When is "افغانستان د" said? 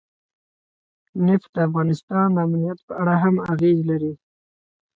1.67-2.37